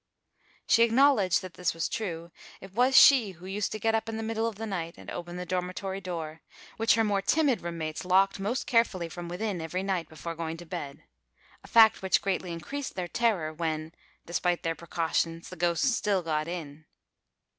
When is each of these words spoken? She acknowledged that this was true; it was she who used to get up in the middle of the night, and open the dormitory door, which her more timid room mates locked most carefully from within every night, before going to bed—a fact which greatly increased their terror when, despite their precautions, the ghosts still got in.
She 0.65 0.81
acknowledged 0.81 1.43
that 1.43 1.53
this 1.53 1.75
was 1.75 1.87
true; 1.87 2.31
it 2.59 2.73
was 2.73 2.97
she 2.97 3.33
who 3.33 3.45
used 3.45 3.71
to 3.71 3.77
get 3.79 3.93
up 3.93 4.09
in 4.09 4.17
the 4.17 4.23
middle 4.23 4.47
of 4.47 4.55
the 4.55 4.65
night, 4.65 4.95
and 4.97 5.11
open 5.11 5.37
the 5.37 5.45
dormitory 5.45 6.01
door, 6.01 6.41
which 6.77 6.95
her 6.95 7.03
more 7.03 7.21
timid 7.21 7.61
room 7.61 7.77
mates 7.77 8.03
locked 8.03 8.39
most 8.39 8.65
carefully 8.65 9.09
from 9.09 9.29
within 9.29 9.61
every 9.61 9.83
night, 9.83 10.09
before 10.09 10.33
going 10.33 10.57
to 10.57 10.65
bed—a 10.65 11.67
fact 11.67 12.01
which 12.01 12.19
greatly 12.23 12.51
increased 12.51 12.95
their 12.95 13.07
terror 13.07 13.53
when, 13.53 13.93
despite 14.25 14.63
their 14.63 14.73
precautions, 14.73 15.49
the 15.49 15.55
ghosts 15.55 15.93
still 15.95 16.23
got 16.23 16.47
in. 16.47 16.85